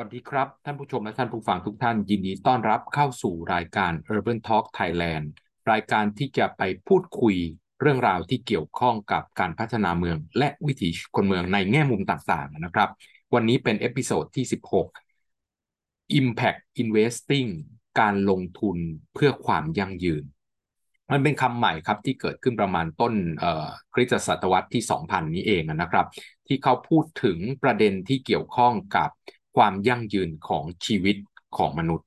[0.00, 5.26] สวัสดีครับ ท่านผู้ชมและท่านผู้ฟังทุกท่าน ยินดีต้อนรับเข้าสู่รายการ Urban Talk Thailand
[5.72, 7.36] รายการที่จะไปพูดคุย
[7.80, 12.90] เรื่องราวที่เกี่ยวข้องกับการพัฒนาเมือง และวิถีคนเมืองในแง่มุมต่างๆนะครับ
[13.34, 14.44] วันนี้เป็น episode ที่
[15.12, 17.50] 16 Impact Investing
[18.00, 18.76] การลงทุน
[19.14, 20.24] เพื่อความยั่งยืน
[21.12, 23.14] มันเป็นคำใหม่ครับที่เกิดขึ้นประมาณต้น
[23.94, 26.06] คริสต์ศตวรรษที่ 2000 นี้เองนะครับ
[26.46, 29.10] ที่เขาพูดถึงประเด็นที่เกี่ยวข้องกับ
[29.56, 31.16] ความยั่งยืนของชีวิต
[31.56, 32.06] ของมนุษย์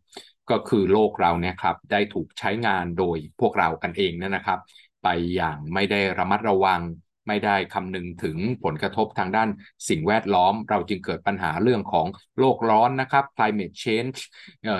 [0.51, 4.59] ก็คือโลกเราเนี่ยครับได้ถูกใช้งานโดยพวกเรากันเองนั่นนะครับ
[5.03, 6.81] ไปอย่างไม่ได้ระมัดระวัง
[7.27, 9.49] ไม่ได้คำนึงถึงผลกระทบทางด้าน
[9.89, 12.07] สิ่งแวดล้อม เราจึงเกิดปัญหาเรื่องของ
[12.39, 14.17] โลกร้อนนะครับ climate change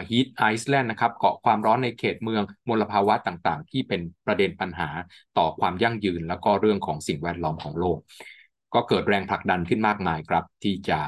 [0.09, 4.90] heat island นะครับเกาะความร้อนในเขตเมืองมลภาวะต่างๆ ที่เป็นประเด็นปัญหา
[5.38, 7.98] ต่อความยั่งยืน แล้วก็เรื่องของสิ่งแวดล้อมของโลก
[8.73, 10.99] ก็เกิดแรงผลักดันขึ้นมากมายครับ ที่จะ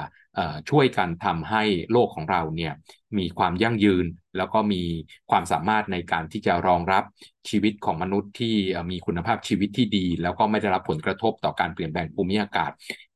[0.69, 2.73] ช่วยกันทำให้โลกของเราเนี่ย
[3.17, 4.05] มีความยั่งยืน
[4.37, 4.83] แล้วก็มี
[5.29, 7.03] ความสามารถในการที่จะรองรับ
[7.49, 8.55] ชีวิตของมนุษย์ที่
[8.91, 12.71] มีคุณภาพชีวิตที่ดี แล้วก็ไม่ได้รับผลกระทบต่อการเปลี่ยนแปลงภูมิอากาศ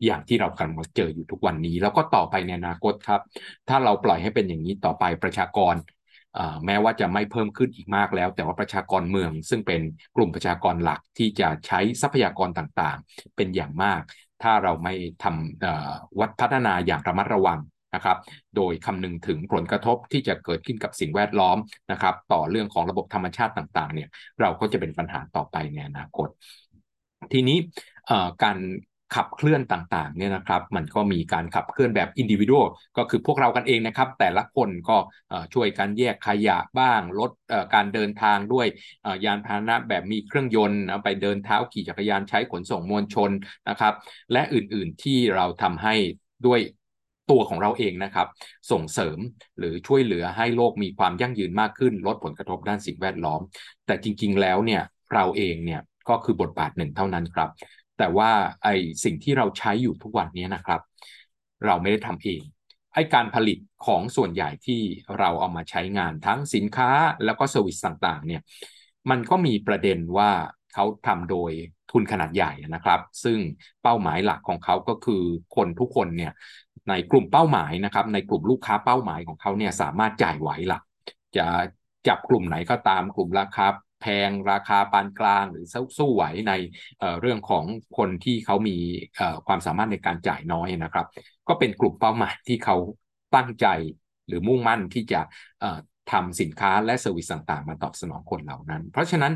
[0.06, 3.22] อย่างที่เรากำลังเจออยู่ทุกวันนี้ แล้วก็ต่อไปในอนาคตครับ
[3.68, 5.76] ถ้าเราปล่อยให้เป็นอย่างนี้ต่อไปประชากร
[6.66, 9.82] แม้ว่าจะไม่เพิ่มขึ้นอีกมากแล้ว แต่ว่าประชากรเมือง ซึ่งเป็น
[10.16, 14.02] กลุ่มประชากรหลักที่จะใช้ทรัพยากรต่างๆ เป็นอย่างมาก
[14.42, 17.60] ถ้าเราไม่ทำวัดพัฒนาอย่างระมัดระวัง
[17.96, 18.18] นะครับ
[18.56, 21.58] โดยคำนึงถึงผลกระทบที่จะเกิดขึ้นกับสิ่งแวดล้อม
[21.92, 24.10] นะครับ ต่อเรื่องของระบบธรรมชาติต่างๆ เนี่ย
[24.42, 26.28] เราก็จะเป็นปัญหาต่อไปในอนาคต
[27.32, 27.58] ทีนี้
[28.44, 28.58] การ
[29.16, 32.54] ขับเคลื่อนต่างๆเนี่ยนะครับ มันก็มีการขับเคลื่อนแบบอินดิวิว
[32.98, 34.98] ก็คือพวกเรากันเองนะครับ แต่ละคนก็
[35.54, 37.32] ช่วยกันแยกขยะบ้าง ลด
[37.74, 38.68] การเดินทางด้วย
[39.26, 43.32] ยานพาหนะแบบมีเครื่องยนต์ไปเดินเท้าขี่จักรยานใช้ขนส่งมวลชน
[43.70, 43.94] นะครับ
[44.32, 45.96] และอื่นๆที่เราทำให้
[46.48, 46.60] ด้วย
[47.30, 48.28] ตัวของเราเองนะครับ
[48.72, 49.18] ส่งเสริม
[49.58, 53.42] หรือช่วยเหลือให้โลกมีความยั่งยืนมากขึ้น ลดผลกระทบด้านสิ่งแวดล้อม
[53.86, 54.82] แต่จริง ๆ แล้วเนี่ย
[55.14, 57.50] เราเองเนี่ยก็คือบทบาทหนึ่งเท่านั้นครับ
[58.00, 58.32] แต่ว่า
[58.64, 58.68] ไอ
[59.04, 60.82] สิ่งที่เราใช้อยู่ทุกวันนี้นะครับ
[61.66, 62.42] เราไม่ได้ทำเอง
[62.94, 64.82] ไอการผลิตของส่วนใหญ่ที่
[65.20, 66.90] เราเอามาใช้งานทั้งสินค้า
[67.26, 68.42] แล้วก็ service ต่างๆ เนี่ย
[69.10, 70.32] มันก็มีประเด็นว่า
[70.74, 71.52] เขาทำโดย
[71.92, 73.38] ทุนขนาดใหญ่นะครับ ซึ่ง
[73.84, 75.24] เป้าหมายหลักของเขาก็คือ
[75.56, 76.32] คนทุกคนเนี่ย
[76.90, 80.84] ในกลุ่มเป้าหมายนะครับ ในกลุ่มลูกค้าเป้าหมายของเขาเนี่ยสามารถจ่ายไหวหลัก
[81.38, 81.46] จะ
[82.08, 83.66] จับกลุ่มไหนก็ตามกลุ่มราคา
[84.02, 85.66] แพงราคาปานกลางหรือ
[85.98, 86.54] สู้ไหวใน
[87.20, 87.66] เรื่องของ
[87.98, 88.78] คนที่เขามี
[89.48, 91.06] ความสามารถในการจ่ายน้อยนะครับ
[91.48, 92.76] ก็เป็นกลุ่มเป้าหมายที่เขา
[93.36, 93.66] ตั้งใจ
[94.28, 95.22] หรือมุ่งมั่นที่จะ
[96.12, 99.34] ทำสินค้าและ service ต่างๆ มาตอบสนองคนเหล่านั้น เพราะฉะนั้น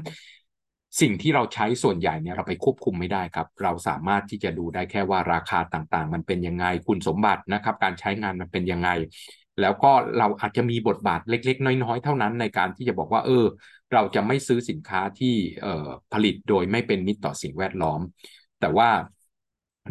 [1.01, 8.89] สิ่งที่เราใช้ส่วนใหญ่เนี่ยเราไปควบคุมไม่ได้ครับ เราสามารถที่จะดูได้แค่ว่าราคาต่างๆ มันเป็นยังไงคุณสมบัตินะครับ การใช้งานมันเป็นยังไง
[9.61, 13.45] แล้วก็เราอาจจะมีบทบาทเล็ก ๆ น้อย ๆ เท่านั้นในการที่จะบอกว่า เออ
[13.93, 15.35] เราจะไม่ซื้อสินค้าที่
[16.13, 18.01] ผลิตโดยไม่เป็นมิตรต่อสิ่งแวดล้อม
[18.59, 18.89] แต่ว่า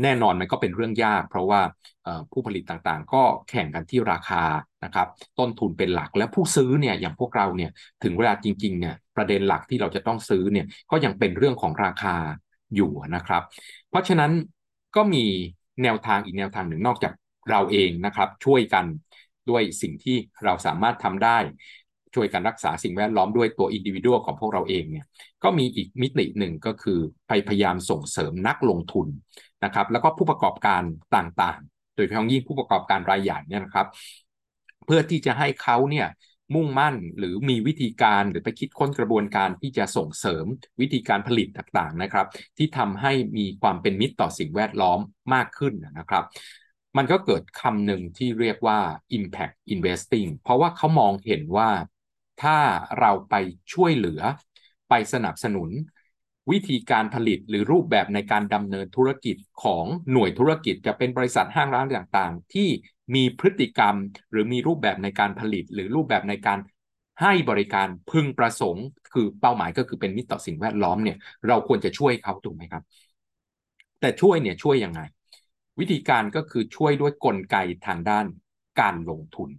[0.02, 1.60] แน่นอนมันก็เป็นเรื่องยาก เพราะว่า
[2.32, 4.42] ผู้ผลิตต่างๆ ก็แข่งกันที่ราคา
[4.84, 5.06] นะครับ
[5.38, 7.70] ต้นทุนเป็นหลักและผู้ซื้อเนี่ยอย่างพวกเราเนี่ย
[8.02, 12.14] ถึงเวลาจริงๆเนี่ยประเด็นหลักที่เราจะต้องซื้อเนี่ยก็ยังเป็นเรื่องของราคา
[12.74, 13.42] อยู่นะครับ
[13.88, 14.32] เพราะฉะนั้น
[14.96, 15.24] ก็มี
[15.82, 17.12] แนวทางอีกแนวทางหนึ่งนอกจาก
[17.50, 18.84] เราเองนะครับ ช่วยกัน
[19.50, 21.38] ด้วยสิ่งที่เราสามารถทำได้
[22.14, 25.06] ช่วยกันรักษาสิ่งแวดล้อมด้วยตัวอินดิวิวของพวกเราเองเนี่ย
[25.42, 26.98] ก็มีอีกมิติหนึ่งก็คือ
[27.48, 29.06] พยายามส่งเสริมนักลงทุน
[29.64, 30.82] นะครับ แล้วก็ผู้ประกอบการ
[31.16, 33.86] ต่างๆ โดยเฉพาะยิ่งผู้ประกอบการรายใหญ่เนี่ยนะครับ
[34.86, 36.08] เพื่อที่จะให้เขาเนี่ย
[36.54, 40.44] มุ่งมั่นหรือมีวิธีการหรือไปคิดค้นกระบวนการที่จะส่งเสริม
[40.81, 42.26] วิธีการผลิตต่างๆนะครับ
[42.58, 44.98] ที่ทำให้มีความเป็นมิตรต่อสิ่งแวดล้อม
[45.34, 46.25] มากขึ้นนะครับ
[46.97, 48.78] มันก็เกิดคำหนึ่งที่เรียกว่า
[49.16, 51.70] impact investing เพราะว่าเขามองเห็นว่า
[52.42, 52.58] ถ้า
[53.00, 53.34] เราไป
[53.72, 54.20] ช่วยเหลือ
[54.88, 55.70] ไปสนับสนุน
[56.52, 62.69] วิธีการผลิตหรือรูปแบบในการดำเนินธุรกิจของหน่วยธุรกิจจะเป็นบริษัทห้างร้านต่างๆ ที่
[63.14, 63.96] มีพฤติกรรม
[64.31, 66.58] หรือมีรูปแบบในการผลิต หรือรูปแบบในการ
[67.22, 71.16] ให้บริการพึงประสงค์ คือเป้าหมายก็คือเป็นมิตรต่อสิ่งแวดล้อมเนี่ย
[71.49, 72.82] เราควรจะช่วยเขาถูกไหมครับ
[74.00, 75.00] แต่ช่วยเนี่ยช่วยยังไง
[75.80, 78.26] วิธีการก็คือช่วยด้วยกลไกทางด้าน
[78.80, 79.50] การลงทุน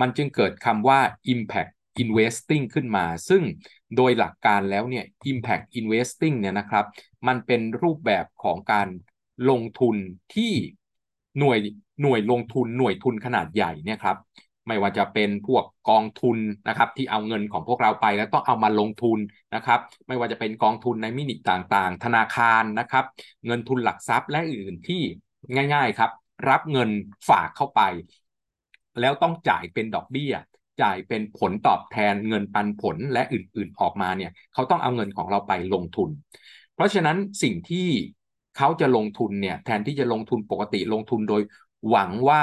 [0.00, 1.00] มันจึงเกิดคำว่า
[1.32, 1.72] impact
[2.02, 3.42] investing ขึ้นมา ซึ่ง
[3.96, 6.84] โดยหลักการแล้วเนี่ย impact investing เนี่ยนะครับ
[7.26, 8.88] มันเป็นรูปแบบของการ
[9.50, 9.96] ลงทุน
[10.34, 10.52] ที่
[11.38, 11.58] หน่วย
[12.02, 14.16] หน่วยลงทุนหน่วยทุนขนาดใหญ่เนี่ยครับ
[14.68, 16.38] ไม่ว่าจะเป็นพวกกองทุน
[16.68, 19.18] นะครับที่เอาเงินของพวกเราไปแล้วต้องเอามาลงทุน
[19.54, 23.04] นะครับ ไม่ว่าจะเป็นกองทุนในมินิต่างๆ ธนาคารนะครับ
[23.46, 25.02] เงินทุนหลักทรัพย์และอื่นที่
[25.74, 26.10] ง่าย ๆครับ
[26.48, 26.90] รับเงิน
[27.28, 27.80] ฝากเข้าไป
[29.00, 30.32] แล้วต้องจ่ายเป็นดอกเบี้ย
[30.82, 36.10] จ่ายเป็นผลตอบแทนเงินปันผลและอื่นๆออกมาเนี่ยเขาต้องเอาเงินของเราไปลงทุน
[36.74, 37.88] เพราะฉะนั้นสิ่งที่
[38.56, 41.42] เขาจะลงทุนเนี่ยแทนที่จะลงทุนปกติลงทุนโดย
[41.90, 42.42] หวังว่า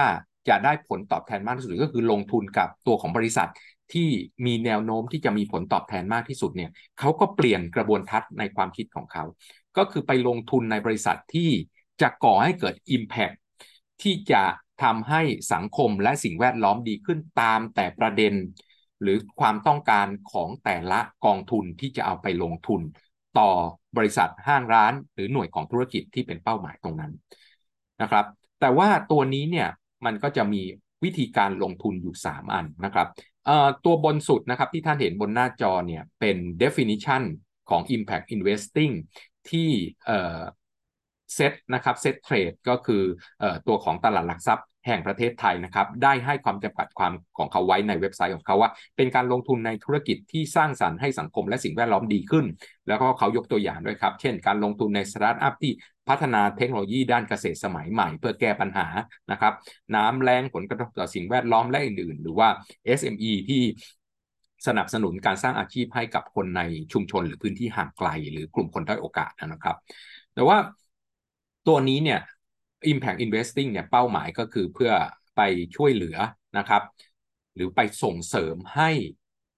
[0.50, 3.50] จะได้ผลตอบแทนมากที่สุดก็คือลงทุนกับตัวของบริษัท
[3.94, 4.10] ที่
[4.46, 6.70] มีแนวโน้มที่จะมีผลตอบแทนมากที่สุดเนี่ย
[7.00, 9.24] เขาก็เปลี่ยนกระบวนทัศน์ในความคิดของเขา
[9.78, 11.50] ก็คือไปลงทุนในบริษัทที่
[12.02, 13.38] จะก่อให้เกิด Impact
[14.02, 14.44] ที่จะ
[14.84, 15.22] ทำให้
[15.54, 18.34] สังคมและสิ่งแวดล้อมดีขึ้นตามแต่ประเด็น
[19.02, 22.82] หรือความต้องการของแต่ละกองทุนที่จะเอาไปลงทุน
[23.40, 23.50] ต่อ
[23.98, 27.12] บริษัทห้างร้าน หรือหน่วยของธุรกิจที่เป็นเป้าหมายตรงนั้น
[28.02, 28.26] นะครับ
[28.60, 29.70] แต่ว่าตัวนี้เนี่ย
[30.06, 30.62] มันก็จะมี
[31.04, 33.08] วิธีการลงทุนอยู่ 3 อันนะครับ
[33.86, 37.22] ตัวบนสุดนะครับที่ท่านเห็นบนหน้าจอเนี่ยเป็น definition
[37.70, 38.94] ของ impact investing
[39.50, 39.70] ที่
[41.36, 43.04] เซ็ตนะครับ Settrade ก็คือ
[43.68, 52.46] ตัวของตลาดหลักทรัพย์แห่งประเทศไทยนะครับได้ให้ความจำกัดความของเขาไว้ในเว็บไซต์ของเขาว่า เป็นการลงทุนในธุรกิจที่สร้างสรรค์ให้สังคมและสิ่งแวดล้อมดีขึ้น
[52.88, 55.72] แล้วก็เขายกตัวอย่างด้วยครับ เช่น การลงทุนในสตาร์ทอัพที่
[56.10, 58.88] พัฒนาเทคโนโลยีด้านเกษตรสมัยใหม่ เพื่อแก้ปัญหา
[59.32, 59.54] นะครับ
[59.96, 62.50] น้ำแรงผลกระทบต่อสิ่งแวดล้อมและอื่นๆ หรือว่า
[63.00, 63.62] SME ที่
[64.68, 66.62] สนับสนุนการสร้างอาชีพให้กับคนใน
[66.94, 69.76] ชุมชนหรือพื้นที่ห่างไกล หรือกลุ่มคนด้อยโอกาสนะครับ
[70.36, 70.58] แต่ว่า
[71.68, 72.20] ตัวนี้เนี่ย
[72.92, 74.92] impact investing เนี่ยเป้าหมายก็คือเพื่อ
[75.36, 75.42] ไป
[75.76, 76.18] ช่วยเหลือ
[76.58, 76.84] นะครับ
[77.56, 78.90] หรือไปส่งเสริมให้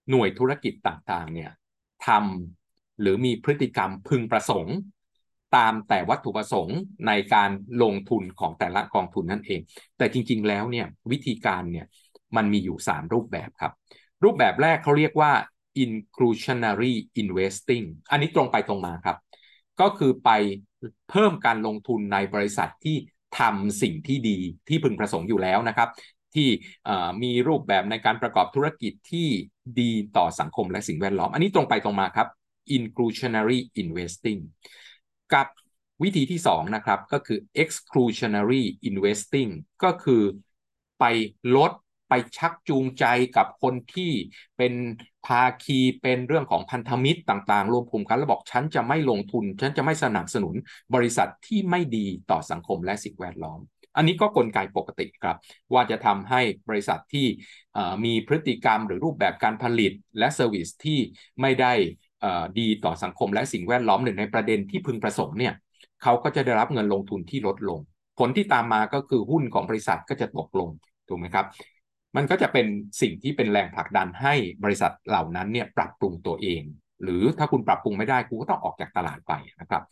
[0.09, 1.51] หน่วยธุรกิจต่างๆเนี่ย
[2.07, 4.77] ทำหรือมีพฤติกรรมพึงประสงค์
[5.55, 6.77] ตามแต่วัตถุประสงค์
[7.07, 7.49] ในการ
[7.83, 9.61] ลงทุนของแต่ละกองทุนนั่นเอง
[9.97, 11.85] แต่จริง ๆ แล้วเนี่ยวิธีการเนี่ย
[12.35, 13.73] มันมีอยู่ 3 รูปแบบครับ
[14.23, 15.31] รูปแบบแรกเขาเรียกว่า
[15.83, 19.17] inclusionary investing อันนี้ตรงไปตรงมาครับ
[19.81, 20.29] ก็คือไป
[21.09, 22.95] เพิ่มการลงทุนในบริษัทที่
[23.39, 24.37] ทำสิ่งที่ดี
[24.67, 25.89] ที่พึงประสงค์อยู่แล้วนะครับ
[26.33, 26.47] ที่
[27.23, 29.27] มีรูปแบบในการประกอบธุรกิจที่
[29.79, 32.27] ดีต่อสังคมและสิ่งแวดล้อม อันนี้ตรงไปตรงมาครับ
[32.77, 34.39] inclusionary investing
[35.33, 35.47] กับ
[36.03, 39.49] วิธีที่2นะครับก็คือ exclusionary investing
[39.83, 40.21] ก็คือ
[40.99, 41.03] ไป
[41.55, 41.71] ลด
[42.15, 43.05] ไปชักจูงใจ
[43.37, 44.11] กับคนที่
[44.57, 44.73] เป็น
[45.25, 50.55] ภาคีเป็นเรื่องของพันธมิตรต่างๆ รวมกลุ่มกันแล้วบอกฉันจะไม่ลงทุน ฉันจะไม่สนับสนุน
[50.95, 53.59] บริษัทที่ไม่ดีต่อสังคมและสิ่งแวดล้อม
[53.95, 55.37] อันนี้ก็กลไกปกติครับ
[55.73, 57.25] ว่าจะทำให้บริษัทที่
[58.05, 60.99] มีพฤติกรรมหรือรูปแบบการผลิตและ service ที่
[61.41, 61.73] ไม่ได้
[62.59, 65.53] ดีต่อสังคมและสิ่งแวดล้อมหรือในประเด็นที่พึงประสงค์เนี่ย
[66.03, 67.79] เขาก็จะได้รับเงินลงทุนที่ลดลง
[68.19, 70.69] ผลที่ตามมาก็คือหุ้นของบริษัทก็จะตกลง
[71.07, 71.45] ถูกไหมครับ
[72.15, 72.67] มันก็จะเป็น
[73.01, 74.33] สิ่งที่เป็นแรงผลักดันให้
[74.63, 76.61] บริษัทเหล่านั้นเนี่ยปรับปรุงตัวเอง
[77.03, 79.83] หรือถ้าคุณปรับปรุงไม่ได้คุณก็ต้องออกจากตลาดไปนะครับ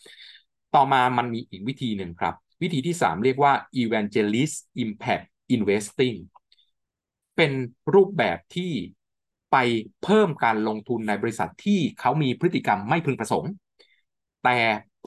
[0.75, 5.25] ต่อมามันมีอีกวิธีหนึ่งครับ วิธีที่ 3 เรียกว่า evangelist impact
[5.55, 6.17] investing
[7.35, 7.51] เป็น
[7.93, 8.71] รูปแบบที่
[9.51, 9.57] ไป
[10.03, 13.51] เพิ่มการลงทุนในบริษัทที่เขามีพฤติกรรมไม่พึงประสงค์
[14.43, 14.57] แต่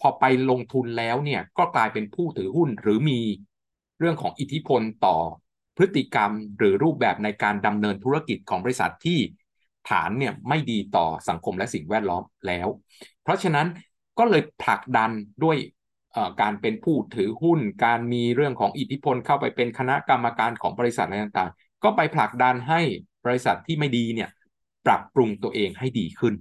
[0.00, 3.20] พอไปลงทุนแล้วเนี่ยก็กลายเป็นผู้ถือหุ้นหรือมี
[3.98, 5.16] เรื่องของอิทธิพลต่อ
[5.76, 9.18] พฤติกรรมหรือรูปแบบในการดำเนินธุรกิจของบริษัทที่
[9.88, 12.68] ฐานเนี่ยไม่ดีต่อสังคมและสิ่งแวดล้อมแล้ว
[13.22, 13.66] เพราะฉะนั้น
[14.18, 15.10] ก็เลยผลักดัน
[15.44, 15.56] ด้วย
[16.40, 22.80] การเป็นผู้ถือหุ้น การมีเรื่องของอิทธิพลเข้าไปเป็นคณะกรรมการของบริษัทอะไรต่างๆ ก็ไปผลักดันให้
[23.26, 24.30] บริษัทที่ไม่ดีเนี่ย
[24.86, 26.34] ปรับปรุงตัวเองให้ดีขึ้น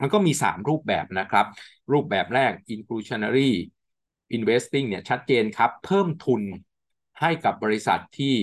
[0.00, 1.46] มันก็มี 3 รูปแบบนะครับ
[1.92, 3.50] รูปแบบแรก inclusionary
[4.36, 6.42] investing เนี่ยชัดเจนครับ เพิ่มทุน
[7.20, 8.34] ให้กับบริษัทที่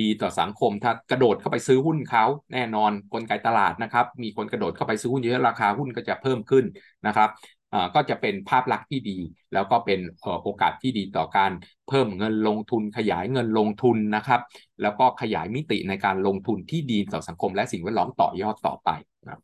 [0.00, 6.64] ดีต่อสังคมถ้ากระโดดเข้าไปซื้อหุ้นเขาแน่นอนกลไกตลาดนะครับ มีคนกระโดดเข้าไปซื้อหุ้นเยอะราคาหุ้นก็จะเพิ่มขึ้น
[7.06, 7.30] นะครับ
[7.94, 9.18] ก็จะเป็นภาพลักษณ์ที่ดี
[9.52, 10.00] แล้วก็เป็น
[10.42, 11.52] โอกาสที่ดีต่อการ
[11.88, 14.40] เพิ่มเงินลงทุนขยายเงินลงทุนนะครับ
[14.82, 18.90] แล้วก็ขยายมิติในการลงทุนที่ดีต่อสังคมและสิ่งแวดล้อมต่อยอดต่อไป
[19.24, 19.40] นะ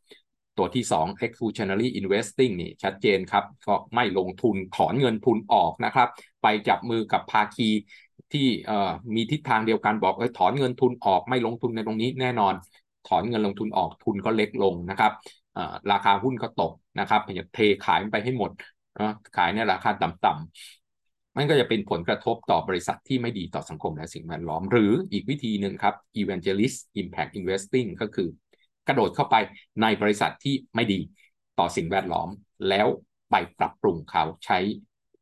[0.57, 6.09] ตัวที่ 2 exclusionary investing นี่ชัดเจนครับ ก็ไม่ลงทุนถอนเงินทุนออกนะครับ
[6.43, 7.69] ไปจับมือกับภาคี
[8.33, 8.47] ที่
[9.15, 12.53] มีทิศทางเดียวกันบอกเออถอนเงินทุนออกไม่ลงทุนในตรงนี้แน่นอน
[13.07, 15.11] ถอนเงินลงทุนออกทุนก็เล็กลงนะครับ
[15.91, 18.51] ราคาหุ้นก็ตกนะครับอย่าเทขายไปให้หมด
[19.37, 28.27] ขายในราคาต่ำๆมันก็จะเป็นผลกระทบต่อบริษัทที่ไม่ดีต่อสังคมและสิ่งแวดล้อม หรืออีกวิธีหนึ่งครับ evangelist impact investing ก็คือ
[28.87, 29.35] กระโดดเข้าไป
[29.81, 30.99] ในบริษัทที่ไม่ดี
[31.59, 32.29] ต่อสิ่งแวดล้อม
[32.69, 32.87] แล้ว
[33.31, 34.57] ไปปรับปรุงเขาใช้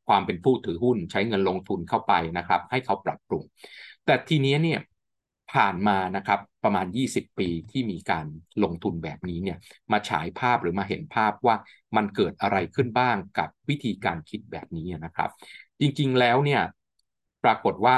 [0.09, 3.43] ความเป็นผู้ถือหุ้นใช้เงินลงทุนเข้าไปนะครับ ให้เขาปรับปรุง
[4.05, 4.79] แต่ทีนี้เนี่ย
[5.53, 8.25] ผ่านมานะครับประมาณ 20 ปีที่มีการ
[8.63, 9.57] ลงทุนแบบนี้เนี่ย
[9.91, 11.55] มาฉายภาพหรือมาเห็นภาพว่า
[11.95, 15.29] มันเกิดอะไรขึ้นบ้างกับวิธีการคิดแบบนี้นะครับ
[15.79, 16.61] จริงๆแล้วเนี่ย
[17.43, 17.95] ปรากฏว่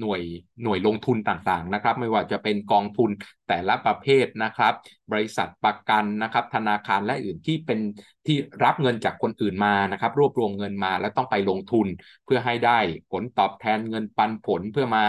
[0.00, 0.22] หน่วย
[0.62, 3.10] หน่วยลงทุนต่างๆนะครับ ไม่ว่าจะเป็นกองทุน
[3.48, 4.74] แต่ละประเภทนะครับ
[5.12, 7.80] บริษัทประกันนะครับ ธนาคารและอื่นที่เป็น
[8.26, 11.86] ที่รับเงินจากคนอื่นมานะครับ รวบรวมเงินมาแล้วต้องไปลงทุน
[12.24, 12.78] เพื่อให้ได้
[13.10, 15.04] ผลตอบแทนเงินปันผลเพื่อมา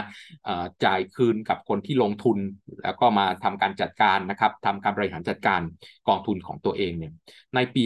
[0.85, 2.37] จ่ายคืนกับคนที่ลงทุน
[2.83, 5.61] แล้วก็มาทำการจัดการนะครับทำการบริหารจัดการ
[6.07, 7.13] กองทุนของตัวเองเนี่ย
[7.55, 7.83] ในปี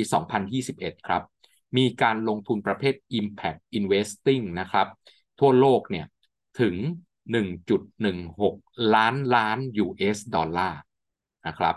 [0.52, 1.24] 2021 ครับ
[1.78, 4.88] มีการลงทุนประเภท Impact Investing นะครับ
[5.40, 6.06] ทั่วโลกเนี่ย
[6.62, 6.76] ถึง
[7.32, 8.56] 1.16
[8.96, 10.80] ล้านล้าน US ดอลลาร์
[11.48, 11.76] นะครับ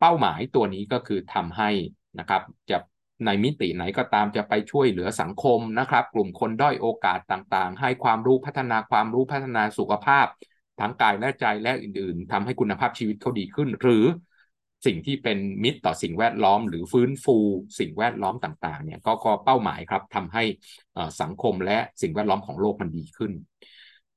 [0.00, 1.70] เป้าหมายตัวนี้ก็คือทำให้
[2.18, 2.78] นะครับจะ
[3.24, 10.26] ในมิติไหนก็ตามจะไปช่วยเหลือสังคมนะครับ กลุ่มคนด้อยโอกาสต่างๆ ให้ความรู้พัฒนาความรู้พัฒนาสุขภาพ
[10.80, 14.04] ทั้งกายและใจและอื่นๆทำให้คุณภาพชีวิตเขาดีขึ้น หรือ
[14.86, 17.36] สิ่งที่เป็นมิตรต่อสิ่งแวดล้อม หรือฟื้นฟู
[17.78, 20.42] สิ่งแวดล้อมต่างๆเนี่ยก็ก็เป้าหมายครับทำให้
[21.20, 23.32] สังคมและสิ่งแวดล้อมของโลกมันดีขึ้น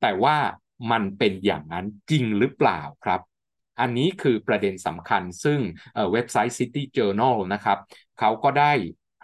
[0.02, 0.38] แต่ว่า
[0.92, 3.22] มันเป็นอย่างนั้นจริงหรือเปล่าครับ
[3.80, 5.60] อันนี้คือประเด็นสำคัญซึ่ง
[6.12, 7.78] เว็บไซต์ City Journal นะครับ
[8.20, 8.74] เขาก็ได้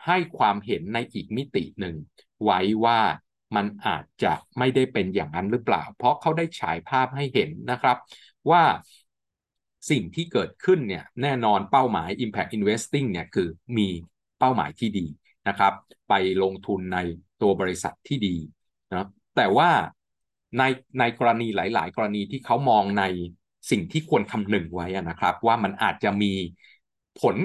[0.06, 1.96] ให้ความเห็นในอีกมิติหนึ่ง
[2.44, 3.00] ไว้ว่า
[3.56, 7.98] มันอาจจะไม่ได้เป็นอย่างนั้นหรือเปล่า เพราะเขาได้ฉายภาพให้เห็นนะครับ
[8.52, 8.64] ว่า
[9.90, 13.88] สิ่งที่เกิดขึ้นเนี่ยแน่นอนเป้าหมาย Impact Investing เนี่ยคือมี
[14.40, 15.06] เป้าหมายที่ดี
[15.48, 15.74] นะครับ
[16.10, 16.14] ไป
[16.44, 17.00] ลงทุนใน
[17.42, 18.36] ตัวบริษัทที่ดี
[18.90, 19.70] นะแต่ว่า
[20.58, 20.64] ใน
[21.00, 23.04] ในกรณีหลาย ๆ กรณีที่เขามองใน
[23.72, 26.34] สิ่งที่ควรคำนึงไว้นะครับ ว่ามันอาจจะมี
[27.22, 27.36] ผล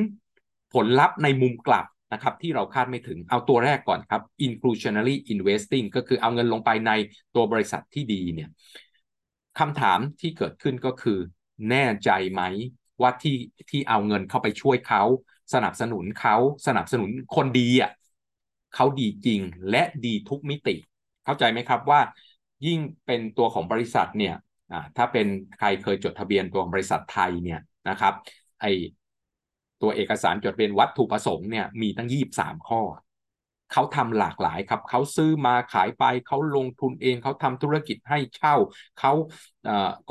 [0.75, 6.91] ผลลัพธ์ในมุมกลับนะครับที่เราคาดไม่ถึงเอาตัวแรกก่อนครับ inclusionary investing ก็คือเอาเงินลงไปใน
[7.35, 8.49] ตัวบริษัทที่ดีเนี่ย
[9.59, 11.19] คำถามที่เกิดขึ้นก็คือ
[11.71, 12.43] แน่ใจไหม
[13.03, 13.37] ว่าที่
[13.71, 15.03] ที่เอาเงินเข้าไปช่วยเขา
[15.55, 16.37] สนับสนุนเขา
[16.67, 17.91] สนับสนุนคนดีอะ
[18.75, 19.41] เขาดีจริง
[19.71, 20.77] และดีทุกมิติ
[21.25, 22.01] เข้าใจไหมครับว่า
[22.67, 24.35] ยิ่งเป็นตัวของบริษัทเนี่ย
[24.97, 25.27] ถ้าเป็น
[25.59, 28.15] ใครเคยจดทะเบียนตัวบริษัทไทยเนี่ยนะครับ
[28.61, 28.65] ไอ
[29.83, 32.81] ตัวเอกสารจดเป็นวัตถุประสงค์เนี่ยมีตั้งยี่บสามข้อ
[33.73, 38.55] เขาทำหลากหลายครับ เขาซื้อมาขายไป เขาลงทุนเอง เขาทำธุรกิจให้เช่า
[38.99, 39.13] เขา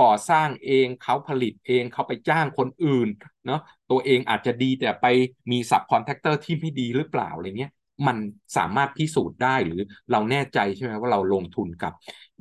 [0.01, 3.07] ก่อสร้างเอง เขาผลิตเอง เขาไปจ้างคนอื่น
[3.45, 3.61] เนาะ
[3.91, 5.05] ตัวเองอาจจะดีแต่ไป
[5.51, 7.71] มี subcontractor ที่ไม่ดีหรือเปล่าอะไรเงี้ย
[8.07, 8.17] มัน
[8.57, 11.93] สามารถพิสูจน์ได้หรือเราแน่ใจใช่ไหมว่าเราลงทุนกับ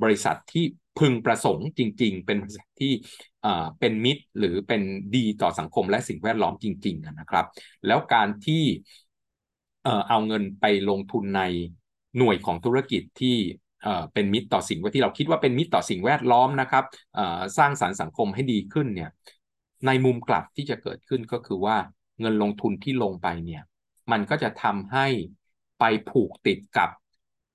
[0.03, 0.63] บริษัทที่
[0.99, 2.91] พึงประสงค์จริง ๆ เป็นบริษัทที่
[3.79, 4.81] เป็นมิตรหรือเป็น
[5.15, 7.45] ดีต่อสังคมและสิ่งแวดล้อมจริง ๆ นะครับ
[7.87, 8.63] แล้วการที่
[10.09, 11.41] เอาเงินไปลงทุนใน
[12.17, 13.37] หน่วยของธุรกิจที่
[14.13, 16.85] เป็นมิตรต่อสิ่งว่าที่เราคิดว่าเป็นมิตรต่อสิ่งแวดล้อมนะครับ
[17.57, 19.11] สร้างสารรค์สังคมให้ดีขึ้นเนี่ย
[19.85, 21.77] ในมุมกลับที่จะเกิดขึ้นก็คือว่า
[22.19, 23.63] เงินลงทุนที่ลงไปเนี่ย
[24.11, 25.07] มันก็จะทำให้
[25.79, 26.89] ไปผูกติดกับ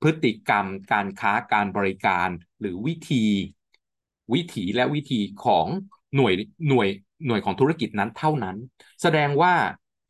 [0.03, 2.29] พฤติกรรม การค้าการบริการ
[2.61, 3.25] หรือวิธี
[4.35, 5.67] วิถีและวิธีของ
[6.17, 6.35] หน่วย
[6.69, 6.89] หน่วย
[7.27, 8.57] หน่วยของธุรกิจนั้นเท่านั้น
[9.03, 9.53] แสดงว่า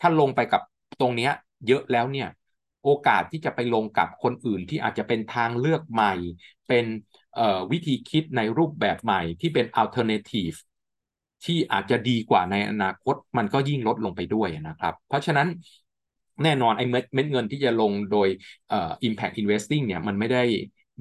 [0.00, 0.62] ถ้าลงไปกับ
[1.00, 1.32] ตรงเนี้ย
[1.66, 2.28] เยอะแล้วเนี่ย
[2.84, 6.14] โอกาสที่จะไปลงกับคนอื่นที่อาจจะเป็นทางเลือกใหม่
[6.68, 6.84] เป็น
[7.72, 10.56] วิธีคิดในรูปแบบใหม่ที่เป็น alternative
[11.44, 15.48] ที่อาจจะดีกว่าในอนาคตมันก็ยิ่งลดลงไปด้วยนะครับ เพราะฉะนั้น
[16.42, 18.28] แน่นอนไอ้เม็ดเงินที่จะลงโดย
[19.08, 20.42] impact investing เนี่ยมันไม่ได้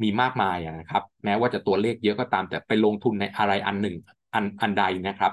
[0.03, 3.95] มีมากมายนะครับ แม้ว่าจะตัวเลขเยอะก็ตามแต่ไปลงทุนในอะไรอันหนึ่ง
[4.33, 5.31] อันอันใดนะครับ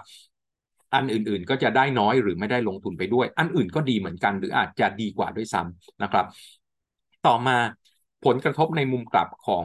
[0.95, 6.27] อันอื่นๆ ก็จะได้น้อยหรือไม่ได้ลงทุนไปด้วย อันอื่นก็ดีเหมือนกัน หรืออาจจะดีกว่าด้วยซ้ำนะครับ
[7.27, 7.57] ต่อมา
[8.25, 9.65] ผลกระทบในมุมกลับของ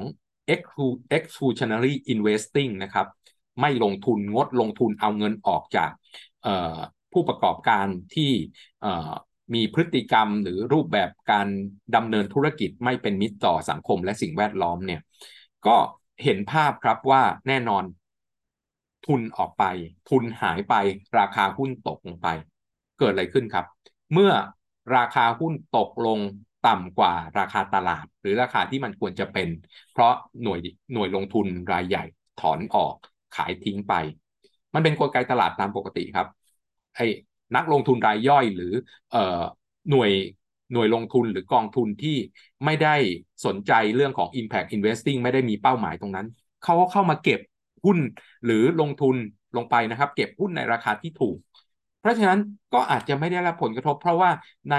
[1.15, 3.08] exclusionary investing นะครับ
[3.62, 5.91] ไม่ลงทุนงดลงทุนเอาเงินออกจาก
[7.13, 8.32] ผู้ประกอบการที่
[9.55, 11.48] มีพฤติกรรมหรือรูปแบบการ
[11.96, 15.01] ดำเนินธุรกิจไม่เป็นมิตรต่อสังคมและสิ่งแวดล้อมเนี่ย
[15.67, 15.77] ก็
[16.24, 17.84] เห็นภาพครับว่าแน่นอน
[19.05, 19.63] ทุนออกไป
[20.09, 20.74] ทุนหายไป
[21.19, 22.27] ราคาหุ้นตกลงไป
[23.00, 23.65] เกิดอะไรขึ้นครับ
[24.13, 24.31] เมื่อ
[24.97, 26.19] ราคาหุ้นตกลง
[26.67, 29.50] ต่ำกว่าราคาตลาด หรือราคาที่มันควรจะเป็น
[29.91, 30.59] เพราะหน่วย
[30.93, 32.03] หน่วยลงทุนรายใหญ่
[32.39, 32.95] ถอนออก
[33.35, 33.93] ขายทิ้งไป
[34.74, 36.27] มันเป็นกลไกตลาดตามปกติครับ
[36.95, 37.05] ไอ้
[37.55, 38.74] นักลงทุนรายย่อยหรือ
[39.12, 39.41] เอ่อ
[39.89, 40.12] หน่วย
[40.74, 42.17] หน่วยลงทุนหรือกองทุนที่
[42.65, 42.95] ไม่ได้
[43.45, 46.27] สนใจเรื่องของ impact investing ไม่ได้มีเป้าหมายตรงนั้น
[46.63, 47.39] เขาก็เข้ามาเก็บ
[47.85, 47.99] หุ้น
[48.45, 49.15] หรือลงทุน
[49.57, 51.37] ลงไปนะครับ เก็บหุ้นในราคาที่ถูก
[51.99, 52.39] เพราะฉะนั้น
[52.73, 54.29] ก็อาจจะไม่ได้รับผลกระทบ เพราะว่า
[54.71, 54.75] ใน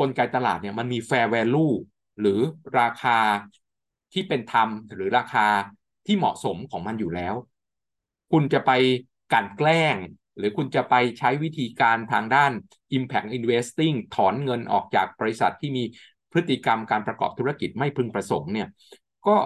[0.00, 1.72] กลไกตลาดเนี่ยมันมี fair value
[2.20, 2.40] หรือ
[2.80, 3.18] ราคา
[4.12, 5.46] ที่เป็นธรรมหรือราคา
[6.06, 7.34] ที่เหมาะสมของมันอยู่แล้ว
[8.32, 8.70] คุณจะไป
[9.32, 9.96] กันแกล้ง
[10.36, 12.52] หรือคุณจะไปใช้วิธีการทางด้าน
[12.96, 15.84] impact investing ถอนเงินออกจากบริษัทที่มี
[16.32, 18.68] พฤติกรรมการประกอบธุรกิจไม่พึงประสงค์เนี่ย
[19.26, 19.36] ก็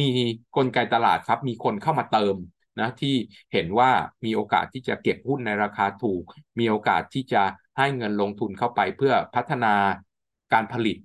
[0.00, 0.08] มี
[0.56, 2.36] กลไกตลาดครับ มีคนเข้ามาเติม
[2.80, 3.14] นะที่
[3.52, 3.90] เห็นว่า
[4.24, 6.22] มีโอกาสที่จะเก็บหุ้นในราคาถูก
[6.58, 7.42] มีโอกาสที่จะ
[7.78, 9.74] ให้เงินลงทุนเข้าไปเพื่อพัฒนา
[10.52, 10.96] การผลิต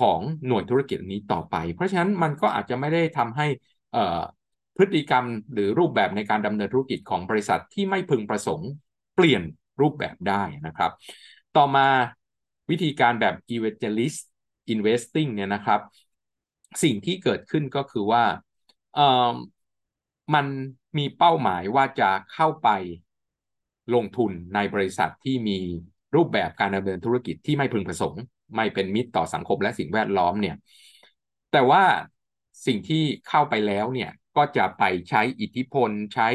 [0.00, 3.46] ของหน่วยธุรกิจนี้ต่อไป เพราะฉะนั้นมันก็อาจจะไม่ได้ทำให้
[4.76, 8.70] พฤติกรรมหรือรูปแบบในการดำเนินธุรกิจของบริษัทที่ไม่พึงประสงค์
[9.14, 9.42] เปลี่ยน
[9.80, 10.90] รูปแบบได้นะครับ
[11.56, 11.86] ต่อมา
[12.70, 14.20] วิธีการแบบ evangelist
[14.72, 15.80] investing เนี่ยนะครับ
[16.82, 18.24] สิ่งที่เกิดขึ้นก็คือว่า
[20.34, 20.46] มัน
[20.98, 22.68] มีเป้าหมายว่าจะเข้าไป
[23.94, 25.58] ลงทุนในบริษัทที่มี
[26.14, 28.22] รูปแบบการดำเนินธุรกิจที่ไม่พึงประสงค์
[28.56, 30.56] ไม่เป็นมิตรต่อสังคมและสิ่งแวดล้อมเนี่ย
[31.52, 31.82] แต่ว่า
[32.66, 36.28] สิ่งที่เข้าไปแล้วเนี่ยก็จะไปใช้อิทธิพล ใช้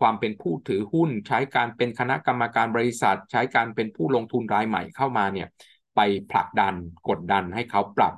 [0.00, 5.48] ความเป็นผู้ถือหุ้น ใช้การเป็นคณะกรรมการบริษัท ใช้การเป็นผู้ลงทุนรายใหม่เข้ามาเนี่ย
[5.96, 6.00] ไป
[6.30, 6.74] ผลักดัน
[7.08, 8.14] กดดันให้เขาปรับ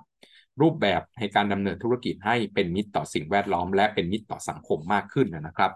[0.60, 5.70] รูปแบบในการดำเนินธุรกิจให้เป็นมิตรต่อสิ่งแวดล้อม และเป็นมิตรต่อสังคมมากขึ้นนะครับ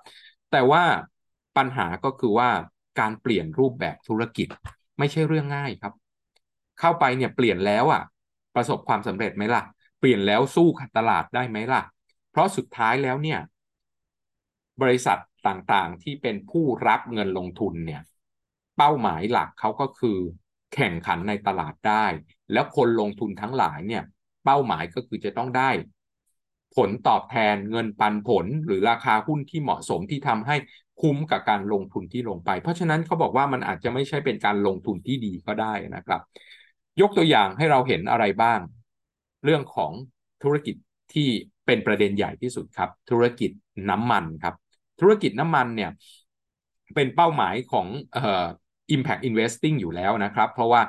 [0.50, 0.82] แต่ว่า
[1.56, 2.50] ปัญหาก็คือว่า
[3.00, 4.48] การเปลี่ยนรูปแบบธุรกิจ
[4.98, 5.92] ไม่ใช่เรื่องง่ายครับ
[6.80, 8.02] เข้าไปเนี่ยเปลี่ยนแล้วอะ
[8.54, 9.62] ประสบความสำเร็จไหมล่ะ
[10.00, 11.82] เปลี่ยนแล้วสู้ตลาดได้ไหมล่ะ
[12.30, 13.38] เพราะสุดท้ายแล้วเนี่ย
[14.82, 18.02] บริษัทต่างๆที่เป็นผู้รับเงินลงทุนเนี่ย
[18.76, 20.18] เป้าหมายหลักเขาก็คือ
[20.74, 22.06] แข่งขันในตลาดได้
[22.52, 24.02] แล้วคนลงทุนทั้งหลายเนี่ย
[24.46, 25.70] เป้าหมายก็คือจะต้องได้
[26.76, 30.56] ผลตอบแทนเงินปันผลหรือราคาหุ้นที่เหมาะสมที่ทำให้
[31.00, 36.20] คุ้มกับการลงทุนที่ลงไป เพราะฉะนั้นเขาบอกว่ามันอาจจะไม่ใช่เป็นการลงทุนที่ดีก็ได้นะครับ
[37.00, 38.60] ยกตัวอย่างให้เราเห็นอะไรบ้าง
[39.44, 39.92] เรื่องของ
[40.42, 40.76] ธุรกิจ
[41.12, 41.28] ที่
[41.66, 43.50] เป็นประเด็นใหญ่ที่สุดครับ ธุรกิจ
[43.90, 44.54] น้ำมันครับ
[45.00, 45.90] ธุรกิจน้ำมันเนี่ย
[46.94, 48.44] เป็นเป้าหมายของเอ่อ
[48.94, 50.82] impact investing อยู่แล้วนะครับ เพราะว่า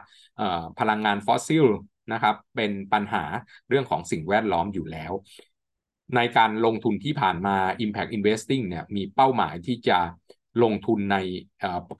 [0.80, 1.66] พลังงานฟอสซิล
[2.12, 3.24] นะครับ เป็นปัญหา
[3.70, 5.12] เรื่องของสิ่งแวดล้อมอยู่แล้ว
[6.16, 10.00] ในการลงทุนที่ผ่านมา Impact Investing เนี่ยมีเป้าหมายที่จะ
[10.64, 11.18] ลงทุนใน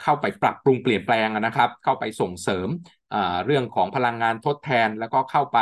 [0.04, 2.68] เข้าไปปรับปรุงเปลี่ยนแปลงนะครับ เข้าไปส่งเสริม
[3.46, 5.58] เรื่องของพลังงานทดแทน แล้วก็เข้าไป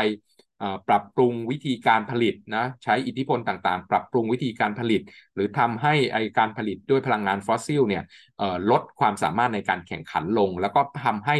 [0.87, 5.01] ปรับปรุงวิธีการผลิตนะใช้อิทธิพลต่างๆ ปรับปรุงวิธีการผลิต
[5.35, 8.03] หรือทำให้ไอการผลิตด้วยพลังงานฟอสซิลเนี่ย
[8.71, 11.35] ลดความสามารถในการแข่งขันลง แล้วก็ทำให้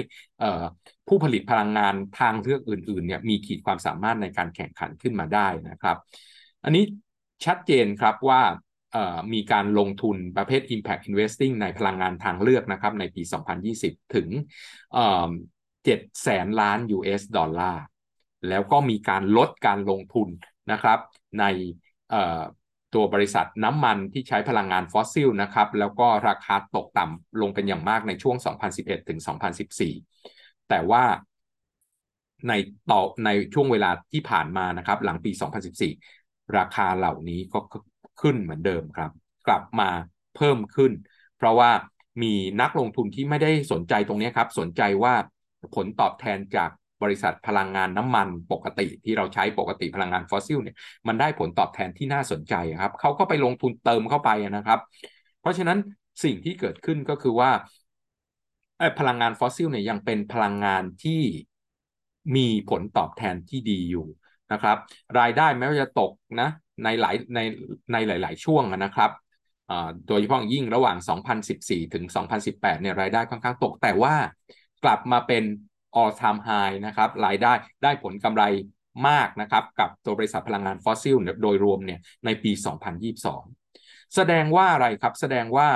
[1.08, 5.98] ผู้ผลิตพลังงานทางเลือกอื่นๆเนี่ยมีขีดความสามารถในการแข่งขันขึ้นมาได้นะครับ
[6.64, 6.84] อันนี้
[7.46, 8.42] ชัดเจนครับว่า
[9.34, 13.22] มีการลงทุนประเภท Impact Investing ในพลังงานทางเลือกนะครับในปี
[13.68, 14.28] 2020 ถึง
[15.06, 17.84] 7แสนล้าน US ดอลลาร์
[18.50, 20.28] แล้วก็มีการลดการลงทุน
[20.72, 21.00] นะครับ
[21.40, 21.44] ใน
[22.94, 28.36] ตัวบริษัทน้ำมันที่ใช้พลังงานฟอสซิลนะครับแล้วก็ราคาตกต่ำลงเป็นอย่างมากในช่วง
[28.72, 29.20] 2011 ถึง
[29.94, 29.94] 2014
[30.70, 31.04] แต่ว่า
[32.48, 32.54] ใน
[32.92, 35.32] ต่อในช่วงเวลาที่ผ่านมานะครับ หลังปี
[35.92, 37.60] 2014 ราคาเหล่านี้ก็
[38.22, 39.12] ขึ้นเหมือนเดิมครับ
[39.48, 39.90] กลับมา
[40.36, 40.92] เพิ่มขึ้น
[41.38, 41.72] เพราะว่า
[42.24, 45.14] มีนักลงทุนที่ไม่ได้สนใจตรงนี้ครับ สนใจว่า
[45.76, 46.70] ผลตอบแทนจาก
[47.04, 50.76] บริษัทพลังงานน้ำมันปกติที่เราใช้ปกติพลังงานฟอสซิลเนี่ย
[51.08, 54.80] มันได้ผลตอบแทนที่น่าสนใจครับเขาก็ไปลงทุนเติมเข้าไปนะครับ
[55.42, 55.78] เพราะฉะนั้น
[56.24, 57.52] สิ่งที่เกิดขึ้นก็คือว่า
[59.00, 61.22] พลังงานฟอสซิลเนี่ยยังเป็นพลังงานที่
[62.36, 64.06] มีผลตอบแทนที่ดีอยู่
[64.52, 64.78] นะครับ
[65.20, 66.50] รายได้แม้ว่าจะตกนะ
[66.84, 67.40] ในหลายใน
[67.92, 69.12] ในหลาย ๆ ช่วงนะครับ
[70.08, 74.16] โดยเฉพาะยิ่งระหว่าง 2014 ถึง 2018 เนี่ยรายได้ค่อนข้างตก แต่ว่า
[74.84, 75.44] กลับมาเป็น
[76.00, 77.54] all time high นะครับรายได้
[77.84, 78.44] ได้ผลกำไร
[79.08, 82.52] มากนะครับกับตัวบริษัทพลังงานฟอสซิลโดยรวมเนี่ยในปี
[83.06, 83.44] 2022
[84.16, 85.68] แสดงว่าอะไรครับ แสดงว่า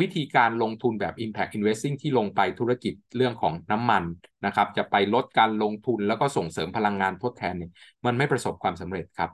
[0.00, 4.04] วิธีการลงทุนแบบ Impact Investing ที่ลงไปธุรกิจเรื่องของน้ำมัน
[4.46, 7.70] นะครับ จะไปลดการลงทุนแล้วก็ส่งเสริมพลังงานทดแทนเนี่ย
[8.06, 9.30] มันไม่ประสบความสำเร็จครับ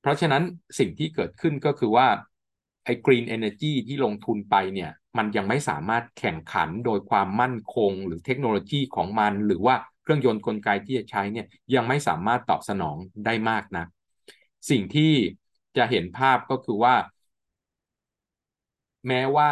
[0.00, 0.42] เพราะฉะนั้น
[0.78, 2.06] สิ่งที่เกิดขึ้นก็คือว่า
[2.84, 13.84] ไอ้ Green Energy ที่ลงทุนไปเนี่ยมันยังไม่สามารถแข่งขันโดยความมั่นคง หรือเทคโนโลยีของมัน หรือว่าเครื่องยนต์กลไกที่จะใช้เนี่ยยังไม่สามารถตอบสนองได้มากนะ
[14.70, 15.12] สิ่งที่
[15.76, 16.94] จะเห็นภาพก็คือว่า
[19.08, 19.50] แม้ว่า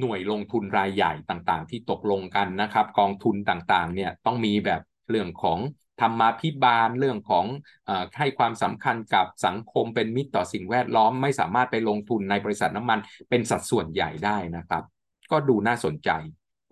[0.00, 5.58] หน่วยลงทุนรายใหญ่ต่างๆ ที่ตกลงกันนะครับ กองทุนต่างๆ เนี่ยต้องมีแบบเรื่องของ
[6.00, 7.46] ธรรมาภิบาลเรื่องของ
[7.88, 12.98] อให้ความสำคัญกับสังคมเป็นมิตรต่อสิ่งแวดล้อม ไม่สามารถไปลงทุนในบริษัทน้ำมัน
[13.30, 14.82] เป็นสัดส่วนใหญ่ได้นะครับ
[15.30, 16.10] ก็ดูน่าสนใจ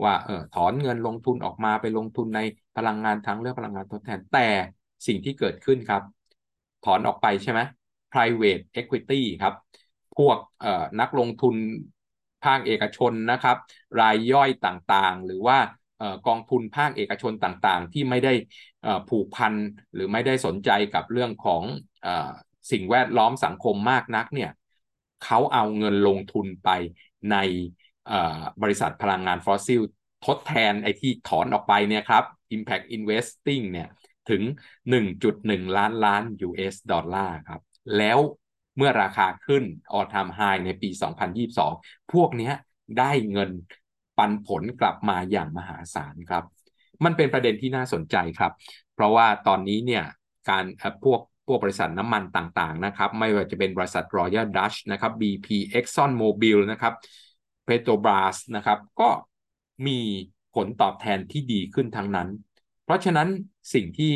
[0.03, 2.41] ว่าเออถอนเงินลงทุนออกมาไปลงทุนใน
[2.77, 4.49] พลังงานทางเลือกพลังงานทดแทนแต่
[5.07, 6.03] สิ่งที่เกิดขึ้นครับ
[6.85, 7.61] ถอนออกไปใช่ไหม
[8.13, 9.55] private equity ครับ
[10.19, 10.39] พวก
[11.01, 11.55] นักลงทุน
[12.45, 13.57] ภาคเอกชนนะครับ
[14.01, 15.59] รายย่อยต่างๆ หรือว่า
[16.27, 18.33] กองทุนภาคเอกชนต่างๆ ที่ไม่ได้
[19.09, 19.55] ผูกพัน
[19.95, 21.63] หรือไม่ได้สนใจกับเรื่องของ
[22.73, 24.51] สิ่งแวดล้อมสังคมมากนักเนี่ย
[25.25, 26.69] เขาเอาเงินลงทุนไป
[27.33, 27.37] ใน
[28.63, 29.81] บริษัทพลังงานฟอสซิล
[30.27, 32.25] ทดแทนไอ้ที่ถอนออกไปเนี่ยครับ
[32.57, 33.89] Impact Investing เนี่ย
[34.31, 34.43] ถึง
[34.91, 37.61] 1.1 ล้านล้าน US ดอลลาร์ครับ
[37.99, 38.19] แล้ว
[38.77, 39.65] เมื่อราคาขึ้น
[39.97, 40.91] all time high ในปี
[41.53, 42.51] 2022 พวกนี้
[42.99, 43.51] ได้เงิน
[44.19, 46.45] ปันผลกลับมาอย่างมหาศาลครับ
[47.05, 48.53] มันเป็นประเด็นที่น่าสนใจครับ
[48.95, 50.05] เพราะว่าตอนนี้เนี่ย
[50.49, 50.65] การ
[51.05, 56.95] พวกพวกบริษัทน้ำมันต่างๆนะครับไม่ว่าจะเป็นบริษัท Royal Dutch นะครับ BP Exxon Mobil นะครับ
[57.67, 59.11] Petrobras นะครับก็
[59.87, 59.99] มี
[60.55, 62.29] ผลตอบแทนที่ดีขึ้นทั้งนั้น
[62.85, 63.29] เพราะฉะนั้น
[63.75, 64.15] สิ่งที่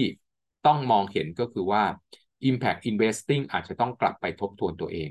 [0.66, 1.82] ต้องมองเห็นก็คือว่า
[2.48, 5.10] Impact Investing อาจจะต้องกลับไปทบทวนตัวเอง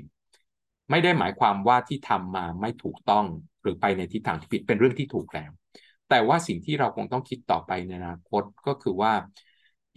[0.90, 3.26] ไม่ได้หมายความว่าที่ทำมาไม่ถูกต้อง
[3.62, 5.50] หรือไปในทิศทางที่ผิดเป็นเรื่องที่ถูกแล้ว
[6.08, 9.12] แต่ว่าสิ่งที่เราคงต้องคิดต่อไปในอนาคตก็คือว่า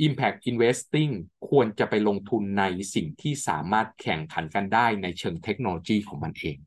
[0.05, 1.11] Impact Investing
[1.49, 2.63] ควรจะไปลงทุนใน
[2.95, 6.57] สิ่งที่สามารถแข่งขันกันได้ในเชิงเทคโนโลยีของมันเอง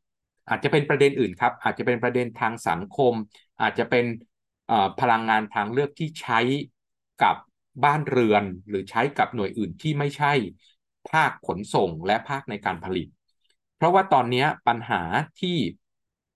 [0.48, 3.12] อาจจะเป็นประเด็นอื่นครับ อาจจะเป็นประเด็นทางสังคม
[3.62, 4.04] อาจจะเป็น
[5.00, 6.40] พลังงานทางเลือกที่ใช้
[7.22, 7.36] กับ
[7.84, 10.32] บ้านเรือน หรือใช้กับหน่วยอื่นที่ไม่ใช่
[11.10, 13.08] ภาคขนส่งและภาคในการผลิต
[13.76, 15.02] เพราะว่าตอนนี้ปัญหา
[15.40, 15.56] ที่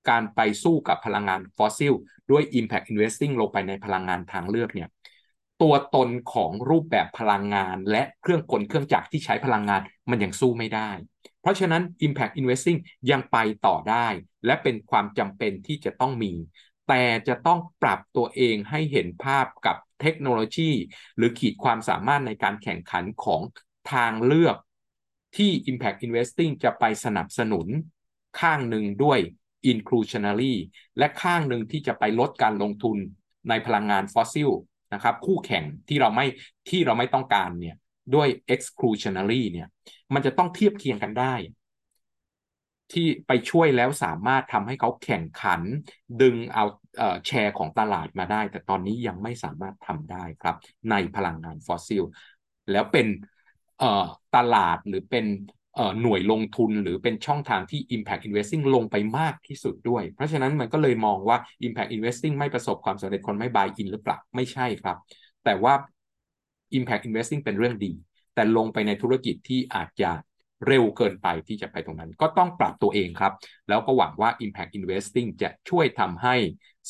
[0.08, 1.92] การไปสู้กับพลังงานฟอสซิล
[2.30, 4.88] ด้วย Impact Investing ลงไปในพลังงานทางเลือกเนี่ย
[5.62, 10.90] ตัวตนของรูปแบบพลังงาน และเครื่องกลเครื่องจักรที่ใช้พลังงานมันยังสู้ไม่ได้
[11.40, 12.78] เพราะฉะนั้น Impact Investing
[13.10, 13.36] ยังไป
[13.66, 14.06] ต่อได้
[14.46, 16.32] และเป็นความจำเป็นที่จะต้องมี
[16.88, 20.70] แต่จะต้องปรับตัวเองให้เห็นภาพกับเทคโนโลยี
[21.16, 23.40] หรือขีดความสามารถในการแข่งขันของ
[23.92, 24.56] ทางเลือก
[25.36, 27.66] ที่ Impact Investing จะไปสนับสนุน
[28.40, 29.18] ข้างหนึ่งด้วย
[29.70, 30.54] inclusionary
[30.98, 32.96] และข้างหนึ่งที่จะไปลดการลงทุน
[33.48, 34.50] ในพลังงานฟอสซิล
[34.94, 36.26] นะครับคู่แข่งที่เราไม่
[36.70, 37.76] ที่เราไม่ต้องการเนี่ย
[38.14, 39.68] ด้วย exclusionary เนี่ย
[40.14, 41.34] มันจะต้องเทียบเคียงกันได้
[42.92, 45.60] ที่ไปช่วยแล้วสามารถทำให้เขาแข่งขัน
[46.22, 46.64] ดึงเอา
[47.26, 50.56] แชร์ของตลาดมาได้ แต่ตอนนี้ยังไม่สามารถทำได้ครับ
[50.90, 52.02] ในพลังงานฟอสซิล
[52.70, 53.06] แล้วเป็น
[54.36, 55.24] ตลาดหรือเป็น
[56.00, 64.96] หน่วยลงทุนหรือเป็นช่องทางที่ Impact Investing ลงไปมากที่สุดด้วย เพราะฉะนั้นมันก็เลยมองว่า Impact Investing ไม่ประสบความสำเร็จคนไม่ buy in หรือเปล่า ไม่ใช่ครับ
[65.44, 65.74] แต่ว่า
[66.78, 67.92] Impact Investing เป็นเรื่องดี
[68.34, 70.10] แต่ลงไปในธุรกิจที่อาจจะ
[70.66, 73.32] เร็วเกินไปที่จะไปตรงนั้น ก็ต้องปรับตัวเองครับ
[73.68, 76.34] แล้วก็หวังว่า Impact Investing จะช่วยทำให้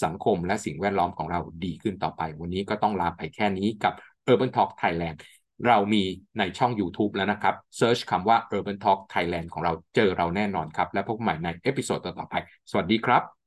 [0.05, 3.92] สังคมและสิ่งแวดล้อมของเราดีขึ้นต่อไป วันนี้ก็ต้องลาไปแค่นี้กับ
[4.31, 5.16] Urban Talk Thailand
[5.66, 6.03] เรามี
[6.38, 12.35] ในช่อง YouTube แล้วนะครับ search คำว่า Urban Talk Thailand ของเราเจอเราแน่นอนครับ และพบใหม่ใน episode ต่อไป
[12.70, 13.42] สวัสดีครับ